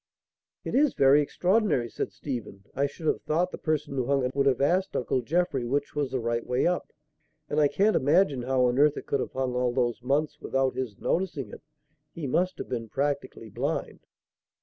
"It 0.63 0.73
is 0.73 0.95
very 0.95 1.21
extraordinary," 1.21 1.87
said 1.87 2.11
Stephen. 2.11 2.63
"I 2.73 2.87
should 2.87 3.05
have 3.05 3.21
thought 3.21 3.51
the 3.51 3.59
person 3.59 3.93
who 3.93 4.07
hung 4.07 4.25
it 4.25 4.33
would 4.35 4.47
have 4.47 4.59
asked 4.59 4.95
Uncle 4.95 5.21
Jeffrey 5.21 5.63
which 5.63 5.93
was 5.93 6.09
the 6.09 6.19
right 6.19 6.43
way 6.43 6.65
up; 6.65 6.91
and 7.47 7.59
I 7.59 7.67
can't 7.67 7.95
imagine 7.95 8.41
how 8.41 8.65
on 8.65 8.79
earth 8.79 8.97
it 8.97 9.05
could 9.05 9.19
have 9.19 9.33
hung 9.33 9.53
all 9.53 9.71
those 9.73 10.01
months 10.01 10.41
without 10.41 10.73
his 10.73 10.97
noticing 10.97 11.51
it. 11.51 11.61
He 12.15 12.25
must 12.25 12.57
have 12.57 12.67
been 12.67 12.89
practically 12.89 13.51
blind." 13.51 13.99